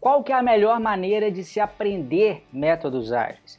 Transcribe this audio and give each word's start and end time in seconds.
Qual 0.00 0.24
que 0.24 0.32
é 0.32 0.34
a 0.34 0.42
melhor 0.42 0.80
maneira 0.80 1.30
de 1.30 1.44
se 1.44 1.60
aprender 1.60 2.42
métodos 2.50 3.12
ágeis? 3.12 3.58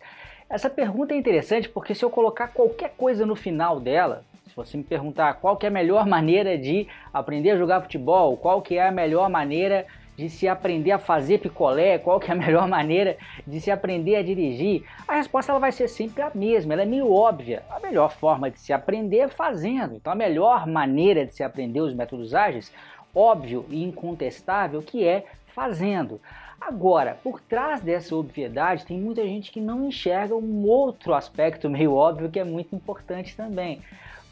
Essa 0.49 0.71
pergunta 0.71 1.13
é 1.13 1.17
interessante 1.17 1.69
porque 1.69 1.93
se 1.93 2.03
eu 2.03 2.09
colocar 2.09 2.47
qualquer 2.47 2.95
coisa 2.97 3.27
no 3.27 3.35
final 3.35 3.79
dela, 3.79 4.25
se 4.47 4.55
você 4.55 4.75
me 4.75 4.83
perguntar 4.83 5.35
qual 5.35 5.55
que 5.55 5.67
é 5.67 5.69
a 5.69 5.71
melhor 5.71 6.03
maneira 6.09 6.57
de 6.57 6.87
aprender 7.13 7.51
a 7.51 7.57
jogar 7.57 7.81
futebol, 7.81 8.35
qual 8.37 8.59
que 8.59 8.75
é 8.75 8.87
a 8.87 8.91
melhor 8.91 9.29
maneira 9.29 9.85
de 10.17 10.29
se 10.29 10.47
aprender 10.47 10.91
a 10.91 10.97
fazer 10.97 11.37
picolé, 11.37 11.99
qual 11.99 12.19
que 12.19 12.31
é 12.31 12.33
a 12.33 12.35
melhor 12.37 12.67
maneira 12.67 13.17
de 13.45 13.61
se 13.61 13.69
aprender 13.69 14.15
a 14.15 14.23
dirigir, 14.23 14.83
a 15.07 15.17
resposta 15.17 15.51
ela 15.51 15.59
vai 15.59 15.71
ser 15.71 15.87
sempre 15.87 16.23
a 16.23 16.31
mesma, 16.33 16.73
ela 16.73 16.81
é 16.81 16.85
meio 16.87 17.11
óbvia. 17.11 17.61
A 17.69 17.79
melhor 17.79 18.11
forma 18.11 18.49
de 18.49 18.59
se 18.59 18.73
aprender 18.73 19.19
é 19.19 19.27
fazendo. 19.27 19.93
Então 19.93 20.11
a 20.11 20.15
melhor 20.15 20.65
maneira 20.65 21.23
de 21.23 21.35
se 21.35 21.43
aprender 21.43 21.81
os 21.81 21.93
métodos 21.93 22.33
ágeis, 22.33 22.73
óbvio 23.13 23.65
e 23.69 23.83
incontestável, 23.83 24.81
que 24.81 25.05
é 25.05 25.25
fazendo. 25.53 26.21
Agora, 26.59 27.17
por 27.23 27.41
trás 27.41 27.81
dessa 27.81 28.15
obviedade, 28.15 28.85
tem 28.85 28.99
muita 28.99 29.23
gente 29.23 29.51
que 29.51 29.59
não 29.59 29.87
enxerga 29.87 30.35
um 30.35 30.63
outro 30.67 31.13
aspecto 31.13 31.69
meio 31.69 31.93
óbvio 31.93 32.29
que 32.29 32.39
é 32.39 32.43
muito 32.43 32.75
importante 32.75 33.35
também. 33.35 33.81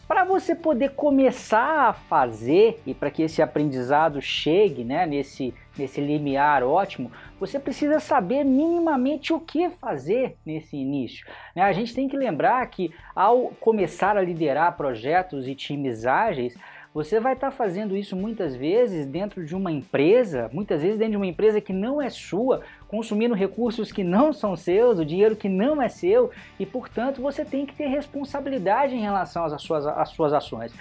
Para 0.08 0.24
você 0.24 0.56
poder 0.56 0.96
começar 0.96 1.90
a 1.90 1.94
fazer 1.94 2.82
e 2.84 2.96
para 2.96 3.12
que 3.12 3.22
esse 3.22 3.44
aprendizado 3.44 4.20
chegue 4.20 4.84
né, 4.84 5.06
nesse, 5.06 5.54
nesse 5.78 6.02
limiar 6.02 6.64
ótimo, 6.64 7.12
você 7.40 7.60
precisa 7.60 8.00
saber 8.00 8.44
minimamente 8.44 9.32
o 9.34 9.40
que 9.40 9.70
fazer 9.70 10.36
nesse 10.44 10.76
início. 10.76 11.28
Né? 11.56 11.62
A 11.62 11.72
gente 11.72 11.94
tem 11.94 12.10
que 12.10 12.18
lembrar 12.18 12.66
que 12.72 12.92
ao 13.16 13.50
começar 13.60 14.18
a 14.18 14.22
liderar 14.22 14.76
projetos 14.76 15.48
e 15.48 15.54
times 15.54 16.08
ágeis, 16.08 16.56
você 16.94 17.20
vai 17.20 17.34
estar 17.34 17.52
tá 17.52 17.56
fazendo 17.56 17.96
isso 17.96 18.16
muitas 18.16 18.56
vezes 18.56 19.06
dentro 19.06 19.46
de 19.46 19.56
uma 19.56 19.72
empresa, 19.72 20.50
muitas 20.52 20.82
vezes 20.82 20.98
dentro 20.98 21.12
de 21.12 21.18
uma 21.18 21.28
empresa 21.28 21.62
que 21.62 21.72
não 21.72 22.02
é 22.02 22.10
sua, 22.10 22.62
consumindo 22.88 23.36
recursos 23.36 23.92
que 23.92 24.04
não 24.04 24.34
são 24.34 24.56
seus, 24.56 25.00
o 25.00 25.06
dinheiro 25.06 25.36
que 25.36 25.48
não 25.48 25.82
é 25.82 25.88
seu, 25.88 26.32
e 26.60 26.66
portanto 26.66 27.22
você 27.22 27.46
tem 27.46 27.66
que 27.66 27.76
ter 27.76 27.88
responsabilidade 27.88 28.96
em 28.96 29.02
relação 29.02 29.46
às 29.46 29.62
suas, 29.62 29.86
às 29.86 30.10
suas 30.10 30.34
ações. 30.34 30.74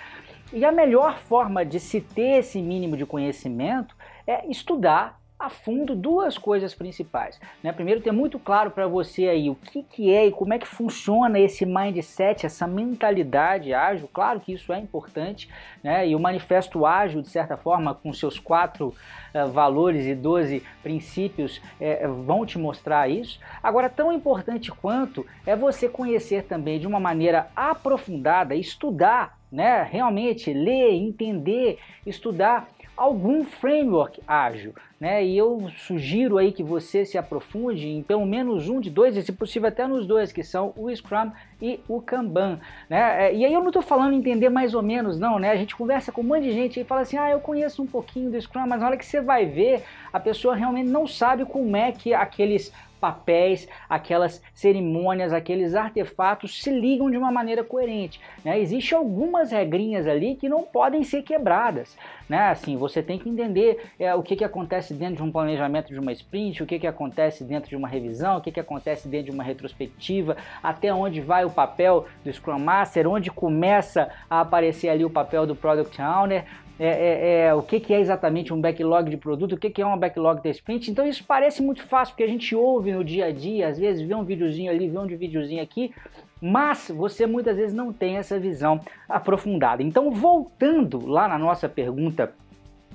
E 0.53 0.65
a 0.65 0.73
melhor 0.73 1.19
forma 1.19 1.65
de 1.65 1.79
se 1.79 2.01
ter 2.01 2.39
esse 2.39 2.61
mínimo 2.63 2.97
de 2.97 3.05
conhecimento 3.05 3.95
é 4.27 4.47
estudar 4.51 5.21
a 5.39 5.49
fundo 5.49 5.95
duas 5.95 6.37
coisas 6.37 6.75
principais. 6.75 7.41
Né? 7.63 7.71
Primeiro, 7.71 8.01
ter 8.01 8.11
muito 8.11 8.39
claro 8.39 8.73
para 8.73 8.89
você 8.89 9.29
aí 9.29 9.49
o 9.49 9.55
que, 9.55 9.85
que 9.85 10.13
é 10.13 10.27
e 10.27 10.33
como 10.33 10.53
é 10.53 10.59
que 10.59 10.67
funciona 10.67 11.39
esse 11.39 11.65
mindset, 11.65 12.45
essa 12.45 12.67
mentalidade 12.67 13.73
ágil. 13.73 14.09
Claro 14.13 14.41
que 14.41 14.53
isso 14.53 14.73
é 14.73 14.79
importante, 14.79 15.49
né? 15.83 16.09
e 16.09 16.17
o 16.17 16.19
manifesto 16.19 16.85
ágil, 16.85 17.23
de 17.23 17.29
certa 17.29 17.57
forma, 17.57 17.95
com 17.95 18.13
seus 18.13 18.39
quatro 18.41 18.89
uh, 18.89 19.49
valores 19.53 20.07
e 20.07 20.15
doze 20.15 20.63
princípios, 20.83 21.59
uh, 21.81 22.13
vão 22.25 22.45
te 22.45 22.59
mostrar 22.59 23.09
isso. 23.09 23.39
Agora, 23.63 23.89
tão 23.89 24.13
importante 24.13 24.73
quanto 24.73 25.25
é 25.47 25.55
você 25.55 25.89
conhecer 25.89 26.45
também 26.45 26.81
de 26.81 26.87
uma 26.87 26.99
maneira 26.99 27.49
aprofundada, 27.55 28.57
estudar, 28.57 29.39
né? 29.53 29.83
realmente 29.89 30.53
ler, 30.53 30.91
entender, 30.95 31.79
estudar 32.05 32.69
algum 32.99 33.45
framework 33.45 34.21
ágil, 34.27 34.75
né? 35.01 35.25
E 35.25 35.39
eu 35.39 35.71
sugiro 35.77 36.37
aí 36.37 36.51
que 36.51 36.65
você 36.65 37.05
se 37.05 37.17
aprofunde 37.17 37.87
em 37.87 38.03
pelo 38.03 38.27
menos 38.27 38.69
um 38.69 38.81
de 38.81 38.91
dois, 38.91 39.17
e 39.17 39.23
se 39.23 39.33
possível 39.33 39.69
até 39.69 39.87
nos 39.87 40.05
dois, 40.05 40.33
que 40.33 40.43
são 40.43 40.75
o 40.77 40.95
Scrum 40.95 41.31
e 41.63 41.79
o 41.89 42.03
Kanban, 42.03 42.59
né? 42.91 43.29
É, 43.29 43.35
e 43.35 43.45
aí 43.45 43.55
eu 43.55 43.61
não 43.61 43.69
estou 43.69 43.83
falando 43.83 44.15
entender 44.15 44.49
mais 44.49 44.75
ou 44.75 44.83
menos, 44.83 45.19
não, 45.19 45.39
né? 45.39 45.51
A 45.51 45.57
gente 45.57 45.77
conversa 45.77 46.11
com 46.11 46.21
um 46.21 46.25
monte 46.25 46.43
de 46.43 46.53
gente 46.53 46.81
e 46.81 46.85
fala 46.85 47.03
assim, 47.03 47.17
ah, 47.17 47.31
eu 47.31 47.39
conheço 47.39 47.81
um 47.81 47.87
pouquinho 47.87 48.31
do 48.31 48.41
Scrum, 48.41 48.67
mas 48.67 48.81
na 48.81 48.87
hora 48.87 48.97
que 48.97 49.07
você 49.07 49.21
vai 49.21 49.47
ver, 49.47 49.85
a 50.13 50.19
pessoa 50.19 50.57
realmente 50.57 50.89
não 50.89 51.07
sabe 51.07 51.45
como 51.45 51.77
é 51.77 51.93
que 51.93 52.13
aqueles 52.13 52.73
papéis, 52.99 53.69
aquelas 53.89 54.43
cerimônias, 54.53 55.33
aqueles 55.33 55.75
artefatos 55.75 56.63
se 56.63 56.71
ligam 56.71 57.11
de 57.11 57.17
uma 57.17 57.31
maneira 57.31 57.65
coerente. 57.65 58.21
Né? 58.45 58.61
Existem 58.61 58.99
algumas 58.99 59.51
regrinhas 59.51 60.07
ali 60.07 60.35
que 60.35 60.49
não 60.49 60.63
podem 60.63 61.03
ser 61.03 61.23
quebradas. 61.23 61.97
Né? 62.29 62.49
Assim, 62.49 62.77
você 62.77 63.03
tem 63.03 63.19
que 63.19 63.29
entender 63.29 63.91
é, 63.99 64.15
o 64.15 64.23
que, 64.23 64.37
que 64.37 64.45
acontece 64.45 64.93
dentro 64.93 65.17
de 65.17 65.23
um 65.23 65.33
planejamento 65.33 65.89
de 65.89 65.99
uma 65.99 66.13
sprint, 66.13 66.63
o 66.63 66.67
que, 66.67 66.79
que 66.79 66.87
acontece 66.87 67.43
dentro 67.45 67.71
de 67.71 67.77
uma 67.77 67.89
revisão, 67.89 68.37
o 68.37 68.41
que, 68.41 68.53
que 68.53 68.61
acontece 68.61 69.09
dentro 69.09 69.27
de 69.27 69.33
uma 69.33 69.45
retrospectiva, 69.45 70.37
até 70.63 70.93
onde 70.93 71.21
vai 71.21 71.45
o 71.45 71.51
papel 71.51 72.07
do 72.25 72.33
Scrum 72.33 72.59
Master, 72.59 73.09
onde 73.09 73.31
começa 73.31 74.11
a 74.29 74.41
aparecer 74.41 74.89
ali 74.89 75.05
o 75.05 75.11
papel 75.11 75.47
do 75.47 75.57
Product 75.57 76.01
Owner, 76.03 76.45
é, 76.79 76.87
é, 76.87 77.41
é, 77.47 77.55
o 77.55 77.63
que, 77.63 77.81
que, 77.81 77.93
é 77.93 78.01
exatamente 78.01 78.55
um 78.55 78.61
backlog 78.61 79.11
de 79.11 79.17
produto, 79.17 79.55
o 79.55 79.59
que, 79.59 79.69
que 79.69 79.83
é 79.83 79.87
uma 79.87 79.97
backlog 79.97 80.41
de 80.41 80.51
sprint. 80.51 80.91
Então 80.91 81.07
isso 81.07 81.25
parece 81.27 81.61
muito 81.61 81.83
fácil, 81.83 82.15
porque 82.15 82.23
a 82.23 82.29
gente 82.29 82.55
ouve 82.55 82.93
no 82.93 83.03
dia 83.03 83.27
a 83.27 83.33
dia, 83.33 83.69
às 83.69 83.79
vezes 83.79 84.07
vê 84.07 84.15
um 84.15 84.25
videozinho 84.25 84.71
ali, 84.71 84.89
vê 84.89 84.99
um 84.99 85.07
videozinho 85.07 85.63
aqui, 85.63 85.93
mas 86.41 86.91
você 86.95 87.27
muitas 87.27 87.57
vezes 87.57 87.75
não 87.75 87.93
tem 87.93 88.17
essa 88.17 88.39
visão 88.39 88.81
aprofundada. 89.09 89.83
Então 89.83 90.11
voltando 90.13 91.05
lá 91.05 91.27
na 91.27 91.37
nossa 91.37 91.69
pergunta 91.69 92.33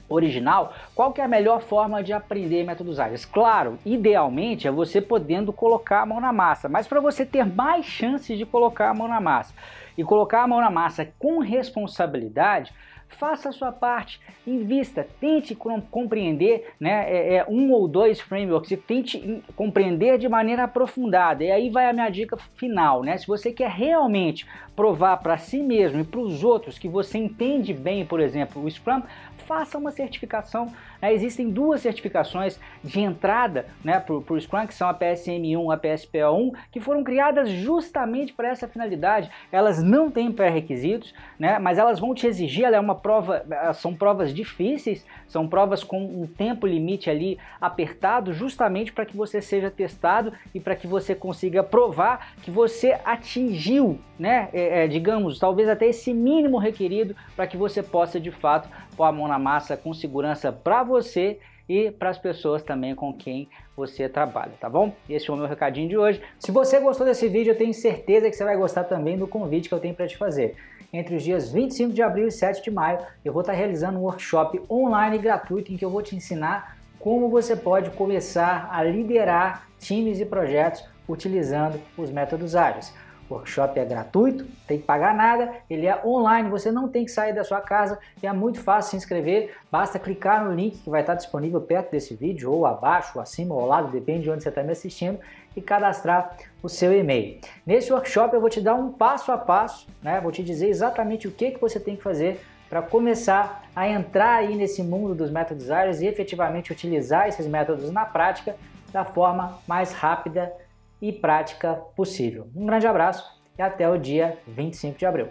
original, 0.07 0.73
qual 0.95 1.11
que 1.11 1.19
é 1.19 1.23
a 1.23 1.27
melhor 1.27 1.61
forma 1.61 2.03
de 2.03 2.13
aprender 2.13 2.63
métodos 2.63 2.99
ágeis? 2.99 3.25
Claro, 3.25 3.77
idealmente 3.85 4.67
é 4.67 4.71
você 4.71 5.01
podendo 5.01 5.51
colocar 5.51 6.01
a 6.01 6.05
mão 6.05 6.21
na 6.21 6.31
massa, 6.31 6.69
mas 6.69 6.87
para 6.87 6.99
você 6.99 7.25
ter 7.25 7.45
mais 7.45 7.85
chances 7.85 8.37
de 8.37 8.45
colocar 8.45 8.89
a 8.89 8.93
mão 8.93 9.07
na 9.07 9.19
massa 9.19 9.53
e 9.97 10.03
colocar 10.03 10.43
a 10.43 10.47
mão 10.47 10.59
na 10.59 10.69
massa 10.69 11.07
com 11.19 11.39
responsabilidade, 11.39 12.71
faça 13.13 13.49
a 13.49 13.51
sua 13.51 13.71
parte, 13.71 14.19
invista, 14.45 15.07
tente 15.19 15.55
compreender 15.89 16.73
né, 16.79 17.05
é, 17.07 17.35
é, 17.35 17.45
um 17.47 17.71
ou 17.71 17.87
dois 17.87 18.19
frameworks 18.19 18.71
e 18.71 18.77
tente 18.77 19.43
compreender 19.55 20.17
de 20.17 20.27
maneira 20.27 20.63
aprofundada. 20.63 21.43
E 21.43 21.51
aí 21.51 21.69
vai 21.69 21.89
a 21.89 21.93
minha 21.93 22.09
dica 22.09 22.37
final, 22.55 23.03
né? 23.03 23.17
Se 23.17 23.27
você 23.27 23.51
quer 23.51 23.69
realmente 23.69 24.45
provar 24.75 25.17
para 25.17 25.37
si 25.37 25.61
mesmo 25.61 26.01
e 26.01 26.03
para 26.03 26.19
os 26.19 26.43
outros 26.43 26.77
que 26.77 26.89
você 26.89 27.17
entende 27.17 27.73
bem, 27.73 28.05
por 28.05 28.19
exemplo, 28.19 28.63
o 28.63 28.69
Scrum, 28.69 29.03
faça 29.43 29.77
uma 29.77 29.91
certificação. 29.91 30.67
Né? 31.01 31.13
Existem 31.13 31.49
duas 31.49 31.81
certificações 31.81 32.59
de 32.83 32.99
entrada 32.99 33.67
né, 33.83 33.99
para 33.99 34.13
o 34.15 34.41
Scrum, 34.41 34.65
que 34.65 34.73
são 34.73 34.87
a 34.87 34.93
PSM1 34.93 35.43
e 35.43 35.73
a 35.73 35.77
PSPO1, 35.77 36.53
que 36.71 36.79
foram 36.79 37.03
criadas 37.03 37.49
justamente 37.49 38.33
para 38.33 38.49
essa 38.49 38.67
finalidade. 38.67 39.29
Elas 39.51 39.81
não 39.83 40.09
têm 40.09 40.31
pré-requisitos, 40.31 41.13
né, 41.37 41.59
mas 41.59 41.77
elas 41.77 41.99
vão 41.99 42.13
te 42.13 42.25
exigir, 42.25 42.65
ela 42.65 42.77
é 42.77 42.79
uma 42.79 42.95
prova, 43.03 43.45
são 43.73 43.93
provas 43.93 44.33
difíceis, 44.33 45.05
são 45.27 45.47
provas 45.47 45.83
com 45.83 46.01
um 46.01 46.25
tempo 46.25 46.65
limite 46.65 47.09
ali 47.09 47.37
apertado, 47.59 48.33
justamente 48.33 48.93
para 48.93 49.05
que 49.05 49.15
você 49.15 49.41
seja 49.41 49.69
testado 49.69 50.31
e 50.55 50.59
para 50.59 50.75
que 50.75 50.87
você 50.87 51.13
consiga 51.13 51.61
provar 51.61 52.33
que 52.41 52.49
você 52.49 52.97
atingiu, 53.03 53.99
né, 54.17 54.47
é, 54.53 54.85
é, 54.85 54.87
digamos, 54.87 55.37
talvez 55.37 55.67
até 55.67 55.87
esse 55.87 56.13
mínimo 56.13 56.57
requerido 56.57 57.13
para 57.35 57.45
que 57.45 57.57
você 57.57 57.83
possa 57.83 58.19
de 58.19 58.31
fato 58.31 58.69
pôr 58.95 59.03
a 59.03 59.11
mão 59.11 59.27
na 59.27 59.37
massa 59.37 59.75
com 59.75 59.93
segurança 59.93 60.51
para 60.51 60.83
você 60.83 61.39
e 61.67 61.91
para 61.91 62.09
as 62.09 62.17
pessoas 62.17 62.61
também 62.61 62.93
com 62.93 63.13
quem 63.13 63.47
você 63.75 64.09
trabalha, 64.09 64.53
tá 64.59 64.69
bom? 64.69 64.93
Esse 65.09 65.25
foi 65.25 65.35
o 65.35 65.37
meu 65.37 65.47
recadinho 65.47 65.87
de 65.87 65.97
hoje. 65.97 66.21
Se 66.39 66.51
você 66.51 66.79
gostou 66.79 67.05
desse 67.05 67.27
vídeo, 67.27 67.51
eu 67.51 67.57
tenho 67.57 67.73
certeza 67.73 68.29
que 68.29 68.35
você 68.35 68.43
vai 68.43 68.57
gostar 68.57 68.83
também 68.83 69.17
do 69.17 69.27
convite 69.27 69.69
que 69.69 69.75
eu 69.75 69.79
tenho 69.79 69.95
para 69.95 70.07
te 70.07 70.17
fazer. 70.17 70.55
Entre 70.91 71.15
os 71.15 71.23
dias 71.23 71.51
25 71.51 71.93
de 71.93 72.03
abril 72.03 72.27
e 72.27 72.31
7 72.31 72.63
de 72.63 72.69
maio, 72.69 72.99
eu 73.25 73.33
vou 73.33 73.41
estar 73.41 73.53
realizando 73.53 73.97
um 73.97 74.03
workshop 74.03 74.61
online 74.69 75.17
gratuito 75.17 75.73
em 75.73 75.77
que 75.77 75.83
eu 75.83 75.89
vou 75.89 76.03
te 76.03 76.15
ensinar 76.15 76.77
como 76.99 77.29
você 77.29 77.55
pode 77.55 77.89
começar 77.91 78.69
a 78.71 78.83
liderar 78.83 79.67
times 79.79 80.19
e 80.19 80.25
projetos 80.25 80.85
utilizando 81.07 81.79
os 81.97 82.09
métodos 82.09 82.55
ágeis. 82.55 82.93
O 83.29 83.35
workshop 83.35 83.79
é 83.79 83.85
gratuito, 83.85 84.45
tem 84.67 84.77
que 84.77 84.85
pagar 84.85 85.15
nada, 85.15 85.53
ele 85.69 85.87
é 85.87 85.99
online, 86.05 86.49
você 86.49 86.71
não 86.71 86.87
tem 86.87 87.05
que 87.05 87.11
sair 87.11 87.33
da 87.33 87.43
sua 87.43 87.61
casa, 87.61 87.97
é 88.21 88.31
muito 88.33 88.59
fácil 88.59 88.91
se 88.91 88.97
inscrever, 88.97 89.55
basta 89.71 89.97
clicar 89.97 90.43
no 90.43 90.53
link 90.53 90.77
que 90.79 90.89
vai 90.89 91.01
estar 91.01 91.15
disponível 91.15 91.61
perto 91.61 91.91
desse 91.91 92.15
vídeo, 92.15 92.51
ou 92.51 92.65
abaixo, 92.65 93.13
ou 93.15 93.21
acima, 93.21 93.55
ou 93.55 93.61
ao 93.61 93.67
lado, 93.67 93.91
depende 93.91 94.23
de 94.23 94.29
onde 94.29 94.43
você 94.43 94.49
está 94.49 94.61
me 94.61 94.71
assistindo, 94.71 95.19
e 95.55 95.61
cadastrar 95.61 96.35
o 96.61 96.69
seu 96.69 96.93
e-mail. 96.97 97.39
Nesse 97.65 97.91
workshop 97.93 98.33
eu 98.33 98.41
vou 98.41 98.49
te 98.49 98.61
dar 98.61 98.75
um 98.75 98.91
passo 98.91 99.31
a 99.31 99.37
passo, 99.37 99.87
né? 100.01 100.19
vou 100.19 100.31
te 100.31 100.43
dizer 100.43 100.67
exatamente 100.67 101.27
o 101.27 101.31
que, 101.31 101.51
que 101.51 101.61
você 101.61 101.79
tem 101.79 101.95
que 101.95 102.03
fazer 102.03 102.41
para 102.69 102.81
começar 102.81 103.63
a 103.75 103.87
entrar 103.87 104.37
aí 104.37 104.55
nesse 104.55 104.81
mundo 104.81 105.13
dos 105.13 105.29
métodos 105.29 105.69
ágeis 105.69 106.01
e 106.01 106.07
efetivamente 106.07 106.71
utilizar 106.71 107.27
esses 107.27 107.45
métodos 107.45 107.91
na 107.91 108.05
prática 108.05 108.55
da 108.91 109.05
forma 109.05 109.59
mais 109.67 109.91
rápida 109.91 110.51
e 111.01 111.11
prática 111.11 111.75
possível. 111.95 112.47
Um 112.55 112.65
grande 112.65 112.87
abraço 112.87 113.41
e 113.57 113.61
até 113.61 113.89
o 113.89 113.97
dia 113.97 114.37
25 114.47 114.97
de 114.97 115.05
abril. 115.05 115.27